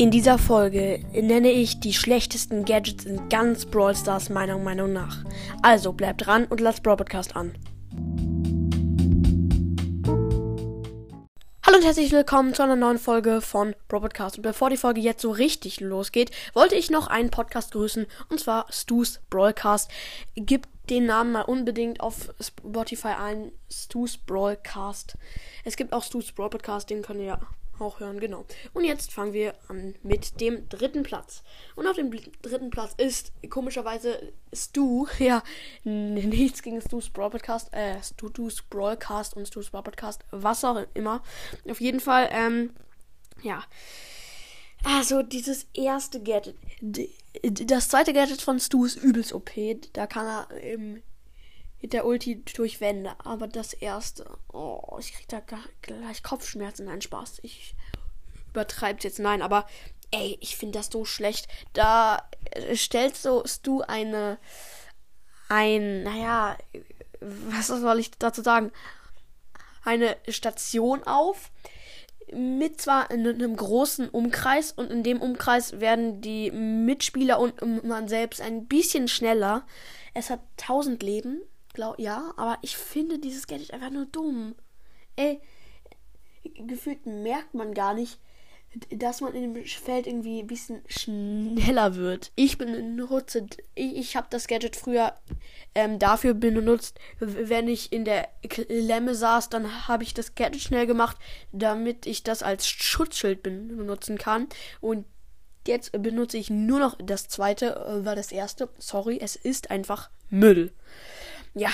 In 0.00 0.10
dieser 0.10 0.38
Folge 0.38 1.04
nenne 1.12 1.50
ich 1.50 1.78
die 1.78 1.92
schlechtesten 1.92 2.64
Gadgets 2.64 3.04
in 3.04 3.28
ganz 3.28 3.66
Brawl 3.66 3.94
Stars 3.94 4.30
meiner 4.30 4.56
Meinung 4.56 4.94
nach. 4.94 5.22
Also 5.60 5.92
bleibt 5.92 6.24
dran 6.24 6.46
und 6.46 6.58
lasst 6.58 6.82
Brawl 6.82 6.96
Podcast 6.96 7.36
an. 7.36 7.52
Hallo 11.66 11.76
und 11.76 11.84
herzlich 11.84 12.12
willkommen 12.12 12.54
zu 12.54 12.62
einer 12.62 12.76
neuen 12.76 12.98
Folge 12.98 13.42
von 13.42 13.74
Brawl 13.88 14.00
Podcast. 14.00 14.38
Und 14.38 14.42
bevor 14.42 14.70
die 14.70 14.78
Folge 14.78 15.02
jetzt 15.02 15.20
so 15.20 15.32
richtig 15.32 15.80
losgeht, 15.80 16.30
wollte 16.54 16.76
ich 16.76 16.90
noch 16.90 17.08
einen 17.08 17.28
Podcast 17.28 17.72
grüßen 17.72 18.06
und 18.30 18.40
zwar 18.40 18.68
Stu's 18.70 19.20
Brawlcast. 19.28 19.90
Gibt 20.34 20.70
den 20.88 21.04
Namen 21.04 21.32
mal 21.32 21.42
unbedingt 21.42 22.00
auf 22.00 22.32
Spotify 22.40 23.16
ein. 23.22 23.52
Stu's 23.70 24.16
Brawlcast. 24.16 25.18
Es 25.66 25.76
gibt 25.76 25.92
auch 25.92 26.02
Stu's 26.02 26.32
Brawl 26.32 26.48
Podcast, 26.48 26.88
den 26.88 27.02
könnt 27.02 27.20
ihr 27.20 27.26
ja 27.26 27.40
auch 27.80 28.00
hören, 28.00 28.20
genau. 28.20 28.44
Und 28.72 28.84
jetzt 28.84 29.12
fangen 29.12 29.32
wir 29.32 29.54
an 29.68 29.94
mit 30.02 30.40
dem 30.40 30.68
dritten 30.68 31.02
Platz. 31.02 31.42
Und 31.76 31.86
auf 31.86 31.96
dem 31.96 32.10
dritten 32.42 32.70
Platz 32.70 32.94
ist 32.96 33.32
komischerweise 33.48 34.32
Stu. 34.52 35.06
Ja, 35.18 35.42
nichts 35.84 36.62
gegen 36.62 36.80
Stu's 36.80 37.10
Brawl 37.10 37.30
Podcast, 37.30 37.72
äh, 37.72 37.96
Stu's 38.02 38.62
Brawlcast 38.62 39.36
und 39.36 39.46
Stu's 39.46 39.70
Brawl 39.70 39.82
Podcast, 39.82 40.24
was 40.30 40.64
auch 40.64 40.86
immer. 40.94 41.22
Auf 41.68 41.80
jeden 41.80 42.00
Fall, 42.00 42.28
ähm, 42.32 42.70
ja. 43.42 43.62
Also, 44.82 45.22
dieses 45.22 45.66
erste 45.74 46.22
Gadget. 46.22 46.56
Das 47.42 47.88
zweite 47.88 48.12
Gadget 48.12 48.40
von 48.40 48.58
Stu 48.58 48.86
ist 48.86 48.96
übelst 48.96 49.34
OP. 49.34 49.50
Da 49.92 50.06
kann 50.06 50.26
er 50.26 50.62
eben 50.62 51.02
mit 51.80 51.92
der 51.92 52.06
Ulti 52.06 52.42
durch 52.44 52.80
Wände. 52.80 53.12
Aber 53.24 53.48
das 53.48 53.72
erste, 53.72 54.38
oh, 54.52 54.96
ich 54.98 55.12
krieg 55.12 55.28
da 55.28 55.40
gleich 55.82 56.22
Kopfschmerzen. 56.22 56.86
Nein, 56.86 57.02
Spaß. 57.02 57.40
Ich 57.42 57.74
übertreib's 58.50 59.04
jetzt. 59.04 59.18
Nein, 59.18 59.42
aber 59.42 59.66
ey, 60.10 60.38
ich 60.40 60.56
finde 60.56 60.78
das 60.78 60.88
so 60.90 61.04
schlecht. 61.04 61.48
Da 61.72 62.28
stellst 62.74 63.24
du 63.24 63.82
eine, 63.82 64.38
ein, 65.48 66.02
naja, 66.02 66.56
was 67.20 67.68
soll 67.68 67.98
ich 67.98 68.10
dazu 68.12 68.42
sagen? 68.42 68.72
Eine 69.84 70.16
Station 70.28 71.04
auf 71.04 71.50
mit 72.32 72.80
zwar 72.80 73.10
in 73.10 73.26
einem 73.26 73.56
großen 73.56 74.08
Umkreis 74.08 74.72
und 74.72 74.90
in 74.90 75.02
dem 75.02 75.20
Umkreis 75.20 75.80
werden 75.80 76.20
die 76.20 76.50
Mitspieler 76.50 77.40
und 77.40 77.84
man 77.84 78.08
selbst 78.08 78.40
ein 78.40 78.66
bisschen 78.66 79.08
schneller. 79.08 79.66
Es 80.14 80.30
hat 80.30 80.40
1000 80.60 81.02
Leben 81.02 81.40
Glaub, 81.72 81.98
ja, 81.98 82.32
aber 82.36 82.58
ich 82.62 82.76
finde 82.76 83.18
dieses 83.18 83.46
Gadget 83.46 83.72
einfach 83.72 83.90
nur 83.90 84.06
dumm. 84.06 84.54
Ey, 85.16 85.40
gefühlt 86.66 87.06
merkt 87.06 87.54
man 87.54 87.74
gar 87.74 87.94
nicht, 87.94 88.18
dass 88.90 89.20
man 89.20 89.34
in 89.34 89.54
dem 89.54 89.64
Feld 89.64 90.06
irgendwie 90.06 90.40
ein 90.40 90.46
bisschen 90.46 90.82
schneller 90.86 91.96
wird. 91.96 92.30
Ich 92.36 92.56
benutze, 92.56 93.46
ich, 93.74 93.96
ich 93.96 94.16
habe 94.16 94.28
das 94.30 94.46
Gadget 94.46 94.76
früher 94.76 95.14
ähm, 95.74 95.98
dafür 95.98 96.34
benutzt, 96.34 96.98
wenn 97.18 97.66
ich 97.66 97.92
in 97.92 98.04
der 98.04 98.28
Klemme 98.48 99.14
saß, 99.14 99.48
dann 99.48 99.88
habe 99.88 100.04
ich 100.04 100.14
das 100.14 100.36
Gadget 100.36 100.62
schnell 100.62 100.86
gemacht, 100.86 101.16
damit 101.50 102.06
ich 102.06 102.22
das 102.22 102.42
als 102.44 102.68
Schutzschild 102.68 103.42
benutzen 103.42 104.18
kann. 104.18 104.46
Und 104.80 105.04
jetzt 105.66 105.90
benutze 106.00 106.38
ich 106.38 106.48
nur 106.48 106.78
noch 106.78 106.96
das 107.02 107.26
zweite, 107.28 107.74
äh, 107.74 108.04
weil 108.04 108.16
das 108.16 108.30
erste, 108.30 108.68
sorry, 108.78 109.18
es 109.20 109.34
ist 109.34 109.70
einfach 109.70 110.10
Müll. 110.30 110.72
Ja. 111.54 111.70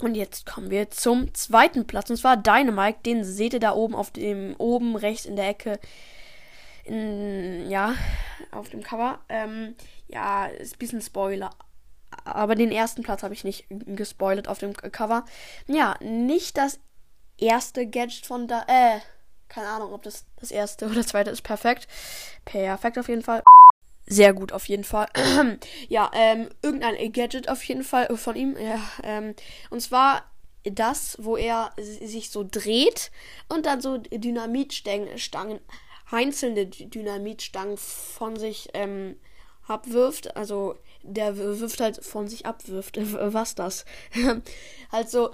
Und 0.00 0.14
jetzt 0.14 0.46
kommen 0.46 0.70
wir 0.70 0.90
zum 0.90 1.34
zweiten 1.34 1.86
Platz. 1.86 2.10
Und 2.10 2.16
zwar 2.16 2.36
Dynamite. 2.36 3.00
Den 3.04 3.24
seht 3.24 3.52
ihr 3.52 3.60
da 3.60 3.74
oben 3.74 3.94
auf 3.94 4.10
dem, 4.10 4.54
oben 4.58 4.96
rechts 4.96 5.26
in 5.26 5.36
der 5.36 5.48
Ecke. 5.48 5.80
In, 6.84 7.68
ja, 7.68 7.94
auf 8.52 8.68
dem 8.68 8.82
Cover. 8.82 9.18
Ähm, 9.28 9.74
ja, 10.06 10.46
ist 10.46 10.76
ein 10.76 10.78
bisschen 10.78 11.02
Spoiler. 11.02 11.50
Aber 12.24 12.54
den 12.54 12.70
ersten 12.70 13.02
Platz 13.02 13.22
habe 13.22 13.34
ich 13.34 13.44
nicht 13.44 13.66
gespoilert 13.68 14.48
auf 14.48 14.58
dem 14.58 14.72
Cover. 14.74 15.24
Ja, 15.66 15.96
nicht 16.00 16.56
das 16.56 16.78
erste 17.36 17.86
Gadget 17.86 18.26
von 18.26 18.46
da. 18.46 18.64
Äh, 18.68 19.00
keine 19.48 19.68
Ahnung, 19.68 19.92
ob 19.92 20.02
das 20.02 20.26
das 20.36 20.50
erste 20.50 20.86
oder 20.90 21.04
zweite 21.04 21.30
ist. 21.30 21.42
Perfekt. 21.42 21.88
Perfekt 22.44 22.98
auf 22.98 23.08
jeden 23.08 23.22
Fall 23.22 23.42
sehr 24.08 24.32
gut 24.32 24.52
auf 24.52 24.68
jeden 24.68 24.84
Fall. 24.84 25.08
ja, 25.88 26.10
ähm, 26.14 26.48
irgendein 26.62 27.12
Gadget 27.12 27.48
auf 27.48 27.62
jeden 27.64 27.84
Fall 27.84 28.16
von 28.16 28.36
ihm. 28.36 28.56
Ja, 28.56 28.80
ähm, 29.02 29.34
und 29.70 29.80
zwar 29.80 30.24
das, 30.64 31.16
wo 31.20 31.36
er 31.36 31.70
sich 31.78 32.30
so 32.30 32.46
dreht 32.48 33.10
und 33.48 33.66
dann 33.66 33.80
so 33.80 33.98
Dynamitstangen, 33.98 35.60
einzelne 36.10 36.66
Dynamitstangen 36.66 37.76
von 37.76 38.36
sich 38.36 38.68
ähm, 38.74 39.16
abwirft. 39.66 40.36
Also 40.36 40.76
der 41.02 41.36
wirft 41.36 41.80
halt 41.80 42.04
von 42.04 42.28
sich 42.28 42.46
abwirft. 42.46 42.98
Was 42.98 43.54
das? 43.54 43.84
also 44.90 45.30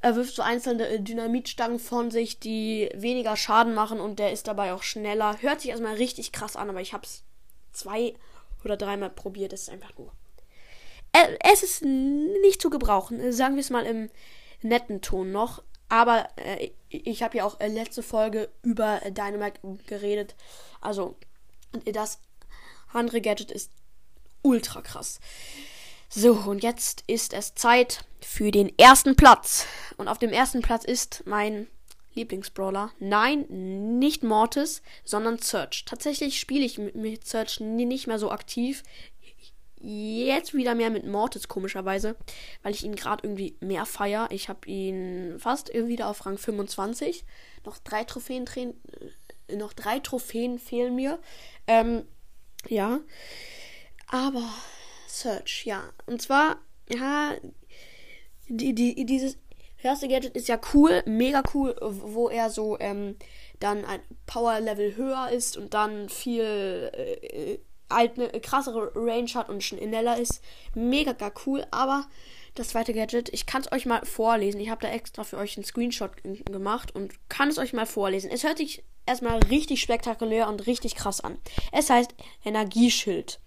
er 0.00 0.16
wirft 0.16 0.34
so 0.34 0.42
einzelne 0.42 1.00
Dynamitstangen 1.00 1.78
von 1.78 2.10
sich, 2.10 2.38
die 2.38 2.90
weniger 2.94 3.36
Schaden 3.36 3.74
machen 3.74 4.00
und 4.00 4.18
der 4.18 4.32
ist 4.32 4.46
dabei 4.46 4.74
auch 4.74 4.82
schneller. 4.82 5.40
Hört 5.40 5.60
sich 5.60 5.70
erstmal 5.70 5.94
richtig 5.94 6.30
krass 6.30 6.56
an, 6.56 6.68
aber 6.68 6.80
ich 6.80 6.92
hab's 6.92 7.24
zwei 7.74 8.14
oder 8.64 8.76
dreimal 8.76 9.10
probiert. 9.10 9.52
Es 9.52 9.62
ist 9.62 9.70
einfach 9.70 9.96
nur. 9.98 10.12
Äh, 11.12 11.36
es 11.52 11.62
ist 11.62 11.82
nicht 11.82 12.60
zu 12.60 12.70
gebrauchen. 12.70 13.32
Sagen 13.32 13.54
wir 13.54 13.60
es 13.60 13.70
mal 13.70 13.86
im 13.86 14.10
netten 14.62 15.00
Ton 15.00 15.30
noch. 15.32 15.62
Aber 15.88 16.28
äh, 16.36 16.70
ich 16.88 17.22
habe 17.22 17.38
ja 17.38 17.44
auch 17.44 17.60
äh, 17.60 17.68
letzte 17.68 18.02
Folge 18.02 18.48
über 18.62 19.00
Dynamite 19.10 19.60
geredet. 19.86 20.34
Also, 20.80 21.16
das 21.84 22.18
andere 22.92 23.20
Gadget 23.20 23.50
ist 23.50 23.70
ultra 24.42 24.82
krass. 24.82 25.20
So, 26.08 26.32
und 26.32 26.62
jetzt 26.62 27.02
ist 27.06 27.32
es 27.32 27.54
Zeit 27.54 28.04
für 28.20 28.50
den 28.50 28.76
ersten 28.78 29.16
Platz. 29.16 29.66
Und 29.96 30.08
auf 30.08 30.18
dem 30.18 30.30
ersten 30.30 30.62
Platz 30.62 30.84
ist 30.84 31.22
mein 31.26 31.66
Lieblingsbrawler. 32.14 32.92
Nein, 32.98 33.46
nicht 33.98 34.22
Mortis, 34.22 34.82
sondern 35.04 35.38
Search. 35.38 35.84
Tatsächlich 35.84 36.38
spiele 36.38 36.64
ich 36.64 36.78
mit, 36.78 37.26
Search 37.26 37.60
nicht 37.60 38.06
mehr 38.06 38.18
so 38.18 38.30
aktiv. 38.30 38.82
Jetzt 39.80 40.54
wieder 40.54 40.74
mehr 40.74 40.88
mit 40.88 41.06
Mortis, 41.06 41.48
komischerweise, 41.48 42.16
weil 42.62 42.72
ich 42.72 42.84
ihn 42.84 42.96
gerade 42.96 43.26
irgendwie 43.26 43.56
mehr 43.60 43.84
feier. 43.84 44.28
Ich 44.30 44.48
habe 44.48 44.66
ihn 44.66 45.38
fast 45.38 45.74
wieder 45.74 46.08
auf 46.08 46.24
Rang 46.24 46.38
25. 46.38 47.24
Noch 47.66 47.78
drei 47.78 48.04
Trophäen 48.04 48.46
äh, 48.46 49.56
noch 49.56 49.74
drei 49.74 49.98
Trophäen 49.98 50.58
fehlen 50.58 50.94
mir. 50.94 51.20
Ähm, 51.66 52.04
ja. 52.68 53.00
Aber 54.06 54.48
Search, 55.06 55.66
ja. 55.66 55.92
Und 56.06 56.22
zwar, 56.22 56.60
ja, 56.88 57.34
die, 58.48 58.74
die, 58.74 59.06
dieses 59.06 59.36
erste 59.84 60.08
Gadget 60.08 60.36
ist 60.36 60.48
ja 60.48 60.58
cool, 60.72 61.02
mega 61.06 61.42
cool, 61.54 61.76
wo 61.80 62.28
er 62.28 62.50
so 62.50 62.78
ähm, 62.80 63.16
dann 63.60 63.84
ein 63.84 64.00
Power-Level 64.26 64.96
höher 64.96 65.30
ist 65.30 65.56
und 65.56 65.74
dann 65.74 66.08
viel 66.08 66.90
äh, 66.92 67.58
eine 67.88 68.28
krassere 68.40 68.92
Range 68.94 69.30
hat 69.34 69.48
und 69.48 69.62
schneller 69.62 70.18
ist. 70.18 70.42
Mega 70.74 71.12
gar 71.12 71.32
cool, 71.46 71.66
aber 71.70 72.06
das 72.54 72.68
zweite 72.68 72.94
Gadget, 72.94 73.30
ich 73.32 73.46
kann 73.46 73.62
es 73.62 73.72
euch 73.72 73.84
mal 73.84 74.04
vorlesen. 74.04 74.60
Ich 74.60 74.70
habe 74.70 74.80
da 74.80 74.92
extra 74.92 75.24
für 75.24 75.38
euch 75.38 75.56
einen 75.56 75.64
Screenshot 75.64 76.12
gemacht 76.22 76.94
und 76.94 77.12
kann 77.28 77.48
es 77.48 77.58
euch 77.58 77.72
mal 77.72 77.86
vorlesen. 77.86 78.30
Es 78.30 78.44
hört 78.44 78.58
sich 78.58 78.84
erstmal 79.06 79.38
richtig 79.44 79.80
spektakulär 79.80 80.48
und 80.48 80.66
richtig 80.66 80.94
krass 80.94 81.20
an. 81.20 81.38
Es 81.72 81.90
heißt 81.90 82.14
Energieschild. 82.44 83.40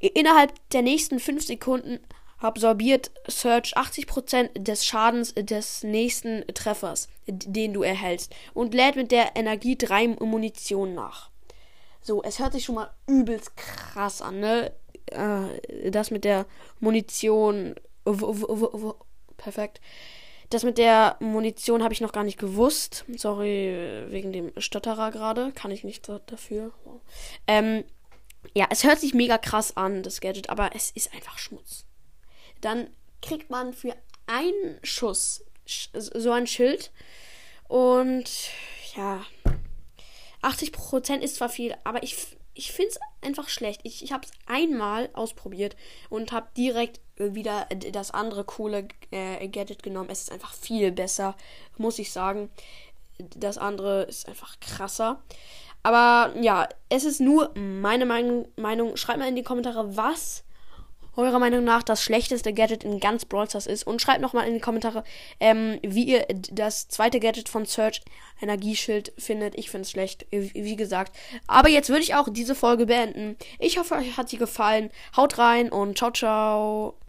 Innerhalb 0.00 0.52
der 0.70 0.82
nächsten 0.82 1.20
5 1.20 1.44
Sekunden 1.44 2.00
absorbiert 2.38 3.10
Search 3.28 3.76
80% 3.76 4.58
des 4.58 4.84
Schadens 4.84 5.34
des 5.34 5.82
nächsten 5.82 6.44
Treffers, 6.54 7.08
den 7.26 7.72
du 7.72 7.82
erhältst, 7.82 8.34
und 8.52 8.74
lädt 8.74 8.96
mit 8.96 9.10
der 9.10 9.36
Energie 9.36 9.76
drei 9.76 10.08
Munition 10.08 10.94
nach. 10.94 11.30
So, 12.00 12.22
es 12.22 12.38
hört 12.38 12.52
sich 12.52 12.64
schon 12.64 12.74
mal 12.74 12.90
übelst 13.06 13.56
krass 13.56 14.20
an, 14.20 14.40
ne? 14.40 14.72
Äh, 15.06 15.90
das 15.90 16.10
mit 16.10 16.24
der 16.24 16.46
Munition. 16.80 17.76
Perfekt. 19.38 19.80
Das 20.50 20.62
mit 20.62 20.76
der 20.76 21.16
Munition 21.20 21.82
habe 21.82 21.94
ich 21.94 22.02
noch 22.02 22.12
gar 22.12 22.24
nicht 22.24 22.38
gewusst. 22.38 23.06
Sorry, 23.16 24.04
wegen 24.08 24.32
dem 24.32 24.52
Stotterer 24.58 25.10
gerade. 25.10 25.52
Kann 25.52 25.70
ich 25.70 25.82
nicht 25.82 26.06
dafür. 26.26 26.72
Ähm, 27.46 27.84
ja, 28.54 28.66
es 28.68 28.84
hört 28.84 29.00
sich 29.00 29.14
mega 29.14 29.38
krass 29.38 29.74
an, 29.78 30.02
das 30.02 30.20
Gadget, 30.20 30.50
aber 30.50 30.76
es 30.76 30.90
ist 30.90 31.14
einfach 31.14 31.38
Schmutz 31.38 31.86
dann 32.64 32.88
kriegt 33.22 33.50
man 33.50 33.72
für 33.72 33.94
einen 34.26 34.78
Schuss 34.82 35.44
so 35.92 36.32
ein 36.32 36.46
Schild. 36.46 36.90
Und 37.68 38.30
ja, 38.96 39.24
80% 40.42 41.20
ist 41.20 41.36
zwar 41.36 41.48
viel, 41.48 41.74
aber 41.84 42.02
ich, 42.02 42.36
ich 42.52 42.72
finde 42.72 42.90
es 42.90 43.00
einfach 43.22 43.48
schlecht. 43.48 43.80
Ich, 43.84 44.04
ich 44.04 44.12
habe 44.12 44.26
es 44.26 44.32
einmal 44.46 45.08
ausprobiert 45.14 45.76
und 46.10 46.32
habe 46.32 46.48
direkt 46.56 47.00
wieder 47.16 47.66
das 47.92 48.10
andere 48.10 48.44
coole 48.44 48.88
äh, 49.10 49.48
Gadget 49.48 49.82
genommen. 49.82 50.10
Es 50.10 50.22
ist 50.22 50.32
einfach 50.32 50.52
viel 50.52 50.92
besser, 50.92 51.36
muss 51.78 51.98
ich 51.98 52.12
sagen. 52.12 52.50
Das 53.18 53.58
andere 53.58 54.02
ist 54.02 54.28
einfach 54.28 54.58
krasser. 54.60 55.22
Aber 55.82 56.34
ja, 56.40 56.68
es 56.88 57.04
ist 57.04 57.20
nur 57.20 57.52
meine 57.56 58.06
Meinung. 58.06 58.48
Meinung. 58.56 58.96
Schreibt 58.96 59.18
mal 59.18 59.28
in 59.28 59.36
die 59.36 59.42
Kommentare, 59.42 59.96
was 59.96 60.44
eurer 61.16 61.38
Meinung 61.38 61.64
nach 61.64 61.82
das 61.82 62.02
schlechteste 62.02 62.52
Gadget 62.52 62.84
in 62.84 63.00
ganz 63.00 63.24
Brawl 63.24 63.48
Stars 63.48 63.66
ist. 63.66 63.86
Und 63.86 64.02
schreibt 64.02 64.20
nochmal 64.20 64.46
in 64.46 64.54
die 64.54 64.60
Kommentare, 64.60 65.04
ähm, 65.40 65.78
wie 65.82 66.04
ihr 66.04 66.26
das 66.50 66.88
zweite 66.88 67.20
Gadget 67.20 67.48
von 67.48 67.66
Search 67.66 68.02
Energieschild 68.40 69.12
findet. 69.18 69.56
Ich 69.56 69.70
finde 69.70 69.82
es 69.82 69.90
schlecht, 69.90 70.26
wie 70.30 70.76
gesagt. 70.76 71.16
Aber 71.46 71.68
jetzt 71.68 71.88
würde 71.88 72.02
ich 72.02 72.14
auch 72.14 72.28
diese 72.30 72.54
Folge 72.54 72.86
beenden. 72.86 73.36
Ich 73.58 73.78
hoffe, 73.78 73.94
euch 73.94 74.16
hat 74.16 74.28
sie 74.28 74.38
gefallen. 74.38 74.90
Haut 75.16 75.38
rein 75.38 75.70
und 75.70 75.98
ciao, 75.98 76.10
ciao. 76.10 76.94